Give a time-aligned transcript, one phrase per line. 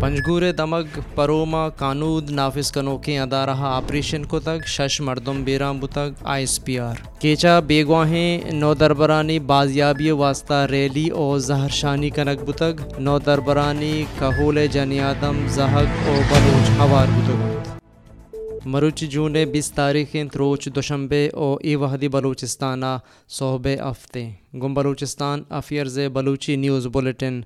[0.00, 6.24] پنجگور دمگ پروما کانود نافذ کنوکیں ادا رہا آپریشن کو تک شش مردم بیرام بتگ
[6.24, 12.44] آئی ایس پی آر۔ کیچا، بیگواہیں نو دربرانی بازیابی واسطہ ریلی او زہر شانی کنک
[12.48, 20.68] بتگ نو دربرانی کہول جنیادم زہگ او بلوچ ہوار بتگ مروچ جونے بیس تاریخیں، تروچ
[20.74, 22.98] دوشنبے او ای وحدی بلوچستانہ
[23.28, 27.40] صحبے افتے گم Balochistan affairs Balochi news bulletin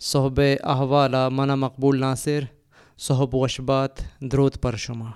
[0.00, 2.40] صحب احوالا منع مقبول ناصر،
[2.98, 5.10] صحب وشبات درود پر شما۔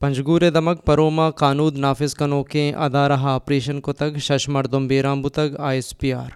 [0.00, 5.56] پنجگور دمک پروما قانود نافذ کنوکیں ادا رہا آپریشن کو تگ شش مردم بیرام بتگ
[5.58, 6.30] I S P R.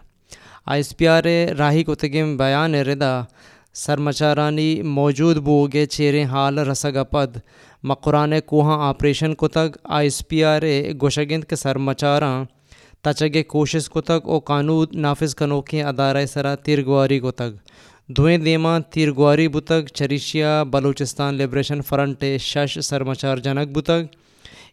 [0.67, 1.23] I S P R
[1.59, 3.23] راہی کو تگم بیان ردا،
[3.75, 7.37] سرمچارانی موجود بوگے چیریں حال رسگ پد
[7.83, 10.63] مقران کوہاں آپریشن کو تگ آئی ایس پی آر
[11.01, 12.45] گوشگند کے سرمچاراں
[13.03, 17.57] تچگے کوشش کو تگ او قانود نافذ کنوکیں ادارہ سرا تیرگواری کو تگ۔
[18.17, 24.07] دھوئیں دیما تیرگواری بتگ چریشیا، بلوچستان لبریشن فرنٹ، شش سرمچار جنک بتگ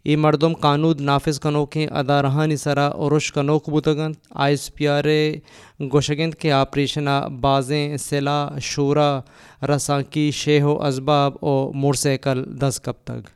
[0.03, 5.05] ای مردم قانود نافذ کنوکیں ادارہانی سرا عرش کنوک بتگن آئی ایس پی آر
[5.91, 9.19] گوشگند کے آپریشنا بازیں سلا شورا
[9.69, 13.29] رساکی شیہ و اسباب او موٹر سائیکل دس کب تک۔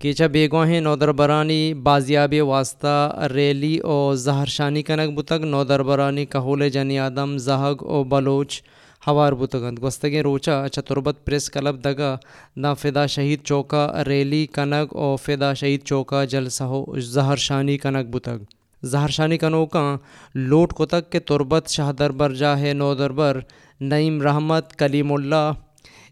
[0.00, 7.36] کیچا بیگواہیں نودربرانی بازیابی واسطہ ریلی او زہر شانی کنک بتگ نودربرانی کہول جنی آدم،
[7.38, 8.62] زہگ او بلوچ
[9.06, 12.14] ہوار بتگند گستگیں روچا اچھا تربت پریس کلب دگا
[12.56, 18.06] نا فدا شہید چوکا ریلی کنگ او فدا شہید چوکا جلسہ ہو زہر شانی کنک
[18.06, 18.42] بتگ
[18.82, 19.96] زہر شانی کنوکاں
[20.34, 23.40] لوٹ کو تک کے تربت شاہ دربر جاہ نو دربر
[23.80, 25.52] نعیم رحمت کلیم اللہ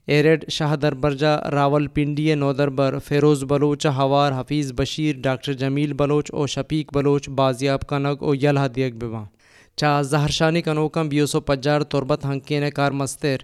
[0.07, 6.31] ایرڈ شاہ دربرجہ راول پنڈی نو دربر فیروز بلوچ ہوار حفیظ بشیر ڈاکٹر جمیل بلوچ
[6.33, 9.25] او شفیق بلوچ بازیاب کنگ او یلہ دیگ بواں
[9.77, 13.37] چا زہرشانی کنوکم بیوسو پجار تربت ہنکین کار مستر،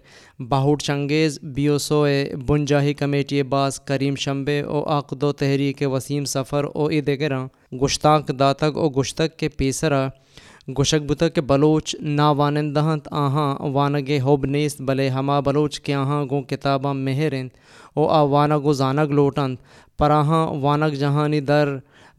[0.48, 2.04] باہوٹ چنگیز بیوسو
[2.46, 7.46] بنجاہی کمیٹی باز کریم شمبے او آقدو تحریک وسیم سفر او ای دیگراں
[7.82, 14.20] گشتاک داتک او گشتک کے پیسرا ہاں۔ گشک بتک کے بلوچ نا وانندہنت آہاں وانگے
[14.20, 17.50] ہوب نیست بلے ہما بلوچ کے آہاں گو کتاباں مہرند
[17.96, 19.56] او آ وانگو زانگ لوٹند۔
[19.98, 21.68] پراہاں وانگ جہانی در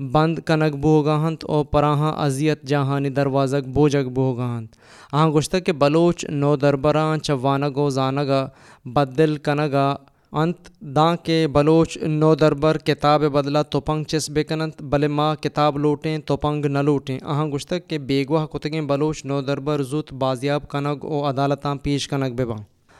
[0.01, 4.75] بند کنگ بوگاہنت او پراہاں اذیت جہانی دروازک بوجگ بوگاہنت
[5.12, 8.47] آہاں گشتک کے بلوچ نو دربراں چ وانگو زانگا،
[8.85, 9.95] بدل کنگا۔
[10.31, 16.18] انت داں کے بلوچ نو دربر کتاب بدلا توپنگ چس بکنت بلے ماں کتاب لوٹیں
[16.18, 21.25] توپنگ نہ لوٹیں۔ اہاں گشتک کے بیگواہ کتگیں بلوچ نو دربر زوت بازیاب کنگ او
[21.29, 22.57] عدالتاں پیش کنگ بباں۔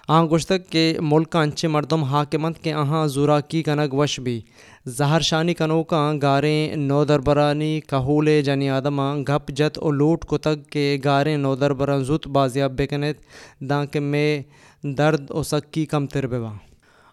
[0.08, 4.40] آہاں گشتک کے ملک انچے مردم حاکمت کے اہاں زورا کی کنگ وش بھی۔
[4.98, 10.98] زہر شانی کنوکاں گاریں نو دربرانی کہولے جنی آدماں گھپ جت او لوٹ کتگ کے
[11.04, 13.18] گاریں نو دربراں زوت بازیاب بکنت
[13.70, 14.42] داں کے میں
[14.98, 16.54] درد او سکی کم تر بباں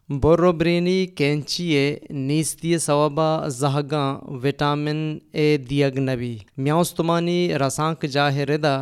[0.08, 4.08] برو برینی کینچیے نیستی ثوابہ زہگاں
[4.42, 8.76] وٹامن اے دیگ نبی۔ میاؤستمانی رسانک جاہ ردا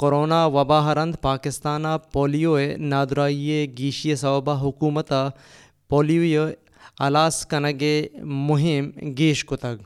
[0.00, 5.30] کرونا وبا ہرند پاکستانہ پولیو نادرائیے گیشی صوبہ حکومتہ
[5.90, 6.46] پولیو
[7.06, 7.96] الاس کنگے
[8.48, 8.88] مہم
[9.18, 9.82] گیش کتگ۔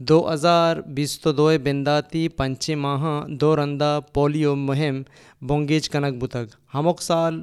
[0.00, 5.02] دو ہزار بیس تو دو بنداتی پنچے ماہاں دو رندہ پولیو مہم
[5.48, 7.42] بونگیج کنگ بتگ ہموک سال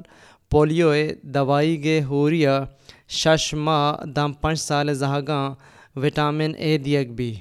[0.50, 0.92] پولیو
[1.34, 2.58] دوائی گے ہوریا
[3.20, 5.44] شش ماہ دم پنچ سال زہگاں
[5.96, 7.34] وٹامن اے دیگ بھی۔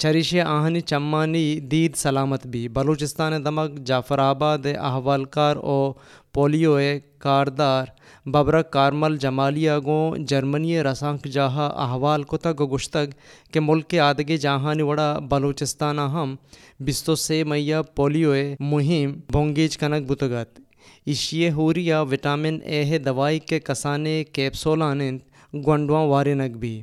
[0.00, 5.92] چریش آہنی چمانی دید سلامت بھی بلوچستان دمک جعفر آباد احوال کار او
[6.34, 6.76] پولیو
[7.18, 7.86] کاردار
[8.26, 13.10] ببرک کارمل جمالیہ گوں جرمنی رسانک جاہا احوال کتگ گشتگ
[13.52, 16.34] کہ ملک کے آدگے جاہانی وڑا بلوچستانہ ہم
[16.80, 20.60] بستو سے میہ پولیو مہم بونگیج کنک بتگت
[21.06, 25.18] اشیے ہوریا وٹامن اے دوائی کے کسانے کیپسولانند
[25.66, 26.80] گونڈواں وارنگ بھی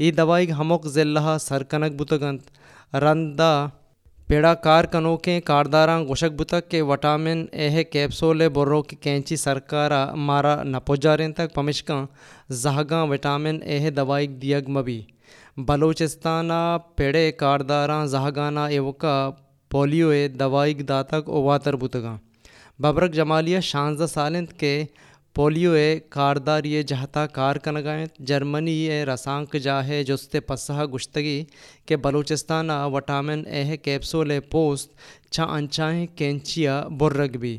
[0.00, 3.66] ای دوائی ہموک ضلع سرکنک بتگنت رندا
[4.28, 10.54] پیڑا کار کنوکیں کارداراں گوشک بتک کے وٹامن اے کیپسول برو کی کینچی سرکارا مارا
[10.64, 12.04] نپوجاریں تک پمشکاں
[12.62, 15.00] زہگاں وٹامن اے دوائی دیگ مبی
[15.66, 16.60] بلوچستانہ
[16.96, 19.18] پیڑے کارداراں زہگانہ ایوکا
[19.70, 22.16] پولیو دوائی داتک اواتر بتگاں
[22.78, 24.72] ببرک جمالیہ شانزدہ سالند کے
[25.38, 31.44] پولیو اے کاردار یہ جہتا کار کنگائیں، جرمنی اے رسانک جاہے جست پسہ گشتگی
[31.86, 34.90] کہ بلوچستان وٹامن اے کیپسول پوست
[35.32, 37.56] چھا انچائیں کینچیا برگ بھی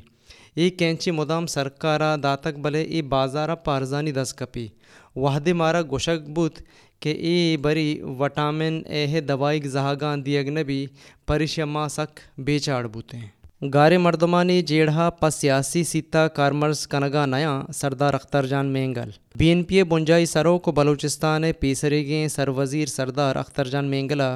[0.56, 4.68] ای کینچی مدام سرکارا داتک بلے ای بازارا پارزانی دس کپی
[5.16, 6.60] وحدی مارا گوشک بوت
[7.02, 7.90] کہ ای بری
[8.20, 10.86] وٹامن اے دوائی زہاگان دیگ نبی
[11.28, 18.46] پریشما سک بیچاڑ بوتے گارے مردمانی جیڑھا پا سیاسی سیتا کارمرز کنگا نیا Sardar Akhtar
[18.46, 19.10] Jan Mengal.
[19.38, 24.36] B N P بنجائی سرو کو بلوچستان پیسرگیں سر وزیر سردار اختر جان مینگلا۔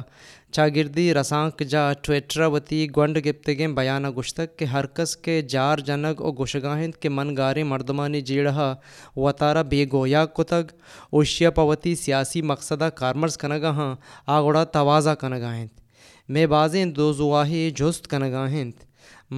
[0.52, 6.20] چاگردی رسانک جا ٹویٹر وتی گونڈ گپتگیں بیانہ گشتک کہ ہر کس کے جار جنگ
[6.20, 8.74] او گشگاہند کے من گارے مردمانی جیڑھا
[9.16, 10.76] وطارہ بے گویا کتگ۔
[11.10, 13.94] اوشیا پوتی سیاسی مقصدہ کارمرز کنگا ہاں
[14.26, 15.80] آگوڑا توازہ کنگاہند
[16.28, 18.72] میں بازیں دو زواہی جست کنگاہند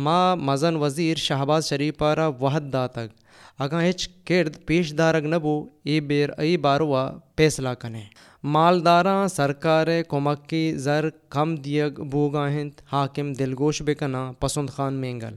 [0.04, 3.12] ما مزن وزیر شہباز شریف پارا وحد داتگ
[3.58, 8.02] اگاں ہچ کرد پیش دارگ نبو ای بیر، ای باروا فیصلہ کنے۔
[8.42, 15.34] مالداراں سرکار کمکی زر کم دیگ بوگاہند حاکم دلگوش بکنا پسند خان مینگل۔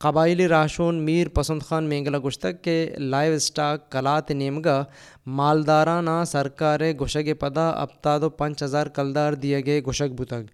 [0.00, 4.84] قبائلی راشون میر پسند خان مینگلا گشتک کے لائیو اسٹاک کلات نیمگا
[5.26, 10.44] مالدارانا سرکار گوشگ پدا ابتاد و پنچ ہزار کلدار دیے گئے گوشگ بتگ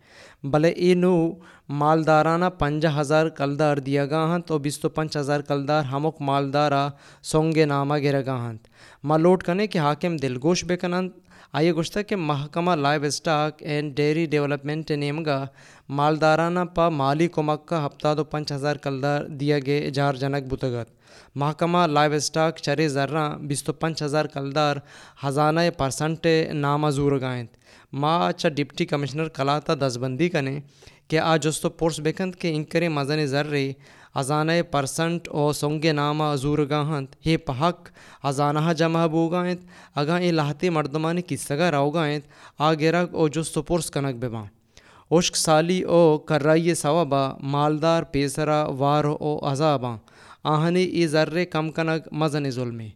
[0.46, 1.32] بلے ای نو
[1.68, 6.88] مالدارانا پنجہ ہزار کلدار دیا گا ہنت اور بیس تو پنچ ہزار کلدار ہمک مالدارا
[7.22, 8.68] سونگے نامہ گرے گا ہنت۔
[9.02, 11.10] ملوٹ کنے کہ حاکم دلگوش بکنند
[11.52, 15.46] آئیے گشتہ کہ محکمہ livestock and dairy development نیمگا
[15.88, 20.90] مالدارانہ پا مالی کمک کا ہفتہ دو پنچ ہزار کلدار دیا گئے جار جنک بتگت
[21.34, 24.76] محکمہ لائیو اسٹاک چرے ذرہ بیس تو پنچ ہزار کلدار
[25.26, 27.46] ہزانہ پرسنٹ نامہ زور گائیں
[27.92, 30.58] ماں اچھا ڈپٹی کمشنر کلاتا دس بندی کنے
[31.08, 33.72] کہ آ جستو پورس بکند کہ انکرے مزن ذرے
[34.14, 37.88] ازانہ پرسنٹ او سونگے نامہ زور گاہنت۔ ہے پہک
[38.22, 39.60] ازانہ جمع بوگائنت
[39.94, 42.26] اگاں اے لاہتے مردمانی کسگا راوگائنت
[42.58, 44.44] آ گرگ او جستو پورس کنک بباں
[45.16, 49.96] اشک سالی او کرائیے ثوابا مالدار پیسرا وار او عذاباں
[50.52, 52.88] آہنی ای ذرے کم کنگ مزن ظلمے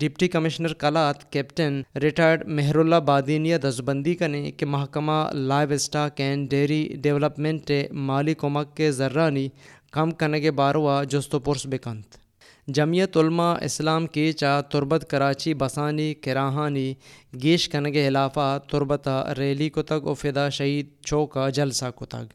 [0.00, 2.46] deputy commissioner Kalat, captain retired
[2.76, 7.70] Meherullah بادینیہ دزبندی کنے کہ محکمہ livestock and dairy development
[8.08, 9.48] مالی کمک کے ذرانی
[9.92, 12.23] کم کنگے باروا جستو پرس بکنت
[12.68, 16.94] جمعیت علماء اسلام کی چا تربت کراچی بسانی کراہانی
[17.42, 22.32] گیش کنگے خلافہ تربتا ریلی کو تگ و فدا شہید چوکا جلسہ کو تگ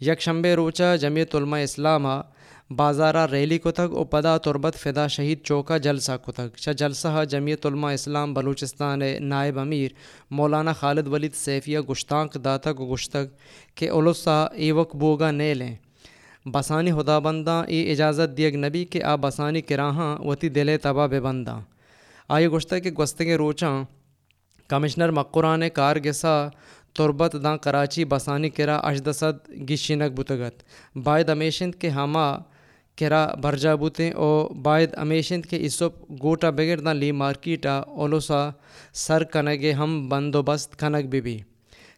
[0.00, 2.20] یک شمبے روچا جمعیت علماء اسلامہ
[2.70, 7.66] بازارہ ریلی کو تگ او پدا تربت فدا شہید چوکا جلسہ کو تگ جلسہ جمعیت
[7.66, 9.90] علماء اسلام بلوچستان نائب امیر
[10.30, 13.24] مولانا خالد ولید سیفیہ گشتانک داتک و گشتگ
[13.74, 15.74] کہ اولسا ایوک بوگا نیلیں۔
[16.54, 21.20] بسانی خدا بنداں، ای اجازت دیگ نبی کہ آ بسانی کراہاں، وتی دلے تبا بے
[21.20, 21.60] بنداں۔
[22.28, 23.84] آئی گشتہ کہ گستگے روچاں،
[24.68, 26.48] کمشنر مقران کار گسا،
[26.96, 30.62] تربت داں کراچی بسانی کرا اشدسد گشینک بتگت
[31.04, 32.28] باید امیشند کے ہما
[32.98, 34.30] کرا برجا بوتے او
[34.62, 38.48] باید امیشند کے اسپ گوٹا بغیر داں لی مارکیٹا اولوسا
[38.94, 41.38] سر کنگے ہم بندوبست کنگ بی بی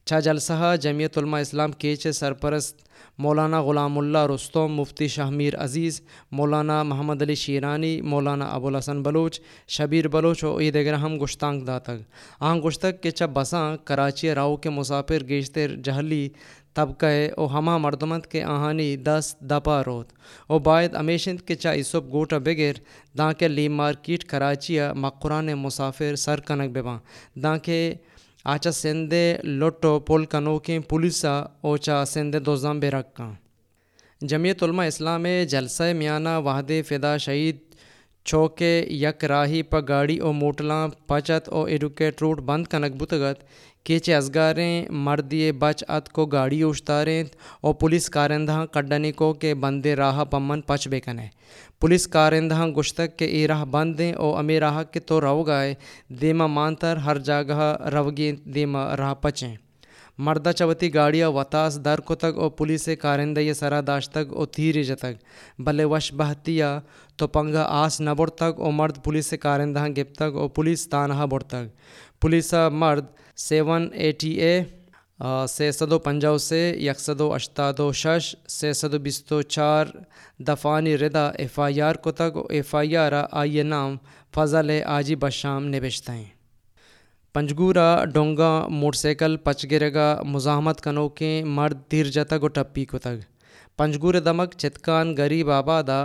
[0.06, 2.76] چا جلسہ جمعیت علماء اسلام کیچے سرپرست
[3.22, 6.00] مولانا غلام اللہ رستم، مفتی شاہ میر عزیز،
[6.32, 12.00] مولانا محمد علی شیرانی، مولانا ابوالحسن بلوچ، شبیر بلوچ و عید گرہم گشتانک داتگ۔
[12.40, 16.28] آن گشتک کے چب بساں کراچی راؤ کے مسافر گیشتر جہلی
[16.75, 17.06] طبقہ
[17.37, 20.12] او ہما مردمت کے آہانی دس دپا روت۔
[20.47, 22.75] او باید امیشند کے چا اسب گوٹا بغیر
[23.18, 26.99] داں کے لی مارکیٹ کراچیا مقران مسافر سر کنک بباں۔
[27.42, 27.95] داں کے
[28.44, 33.32] آچا سندے لوٹو پول کنوکیں پولیسا اوچا سندے دوزام بے رکھاں
[34.20, 37.59] جمعیت علماء اسلام جلسہ میانہ وحد فدا شہید
[38.25, 43.43] چوکے یک راہی پا گاڑی او موٹلاں پچت او ایڈوکیٹ روٹ بند کنک بتگت
[43.85, 47.23] کیچے ازگاریں، مردی بچ ات کو گاڑی اشتاریں
[47.61, 51.27] او پولیس کارندہ کڈنی کو کے بندے راہ پمن پچ بے کنے۔
[51.81, 55.75] پولیس کارندہ گشتک کے ای راہ بندیں او امی راہ کے تو رو گائے،
[56.21, 59.55] دیما مانتر ہر جگہ روگی دیما راہ پچیں۔
[60.27, 64.83] مردہ چوتی گاڑیا وطاس، در کو تک او پولیس کارندہ یہ سرا داشتگ او تیر
[64.83, 65.15] جتگ
[65.65, 66.79] بلے وش بہتیا
[67.19, 71.67] تو پنگا آس نہ بڑتگ او مرد پولیس کارندہ ہاں گپتگ او پولیس تانہا بڑتگ
[72.21, 73.07] پولیسا مرد
[73.47, 74.62] سیون ایٹی اے
[75.49, 79.87] سے سدو پنجاؤ سے یک سدو اشتادو شش سے سدو بیستو چار
[80.49, 83.97] دفانی ردا ایف آئی آر کو تک ایف آئی آر آئیے نام
[84.37, 86.12] فضل آجی بشام نبشتہ
[87.34, 93.20] پنجگورا، ڈونگا، موٹر سائیکل پچ گرگا مزاحمت کنوکیں، مرد دیر جتگ و ٹپی کو تگ
[93.76, 96.02] پنجگور دمک، چتکان، غریب آبادا،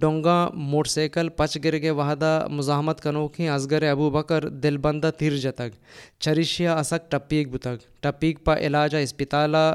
[0.00, 5.78] ڈونگا، موٹر سائیکل پچ گرگے وحدہ، مزاحمت کنوکھیں ازگر ابو بکر، دل بندہ تھر جتگ
[6.20, 9.66] چریشیا اسک ٹپیک بتگ ٹپیک پا علاجہ اسپتالہ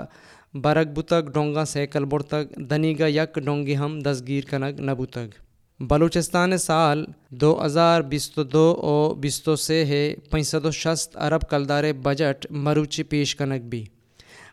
[0.53, 5.37] برگ بتگ ڈونگا سائیکل بڑتگ دنیگا یک، ڈونگی ہم دستگیر کنگ نہ بتگ
[5.81, 11.83] بلوچستان سال دو ہزار بیست دو او بیست سے ہے پینسد و شست ارب کلدار
[12.03, 13.85] بجٹ مروچی پیش کنک بھی۔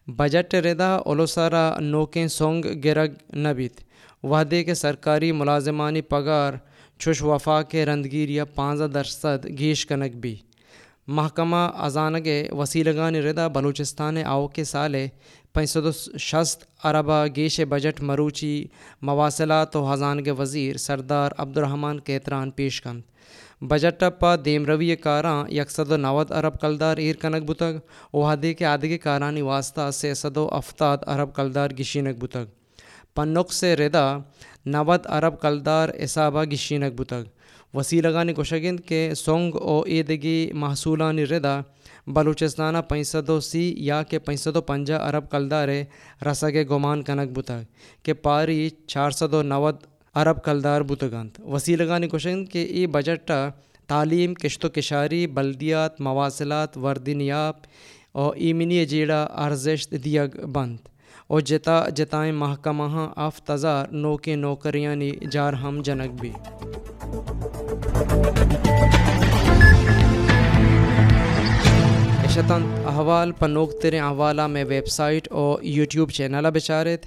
[0.07, 3.81] بجٹ ردا اولوسارا نوکیں سونگ گرگ نبیت۔
[4.23, 6.53] وعدے کے سرکاری ملازمانی پگار
[6.99, 10.37] چھش وفا کے رندگیر یا پانزہ درصد گیش کنک بھی۔
[11.07, 15.09] محکمہ ازانگے وسیلگان ردا بلوچستان آؤ کے سالے
[15.57, 18.65] پینسد و شست اربا گیش بجٹ مروچی
[19.03, 23.03] مواصلات و حضان کے وزیر سردار عبدالرحمان کیتران پیش کند۔
[23.61, 27.79] بجٹ پا دیم روی کاراں یکسد و نود ارب کلدار ایر کنک بتگ
[28.17, 32.51] وحدے کے آدگے کارانی واسطہ سے صد و افتاد ارب کلدار گشینک بتگ
[33.15, 34.19] پنک سے ردا
[34.67, 37.36] نود ارب کلدار اصابہ گشینک بتگ
[37.77, 41.61] وسیلگانی گوشگند کہ سونگ او ایدگی محصولانی ردا،
[42.07, 45.83] بلوچستانہ پینسد و سی یا کہ پینسد و پنجہ ارب کلدارے
[46.27, 47.63] رسگ گمان کنک بتگ
[48.03, 53.49] کہ پاری چار سد و نود ارب کلدار بتگانت وسیلگانی گوشگند کہ ای بجٹا
[53.89, 57.55] تعلیم، کشت و کشاری، بلدیات، مواصلات، وردنیاب
[58.13, 60.79] او ایمنی جیڑا ارزش دیگ بند
[61.29, 66.31] او جتا جتائیں محکمہ آف تزار نوکے نوکریانی جار ہم جنک بھی۔
[72.25, 77.07] اشتن احوال پنوک تیرے احوالہ میں ویب سائٹ اور یوٹیوب چینل بچارت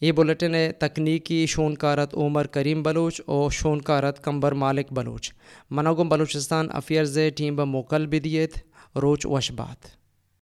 [0.00, 5.32] یہ بلٹن ہے تکنیکی شونکارت عمر کریم بلوچ اور شونکارت کمبر مالک بلوچ۔
[5.70, 8.58] مناگم بلوچستان افیئرز ٹیم بموکل بدیت
[8.96, 9.97] روچ وشبات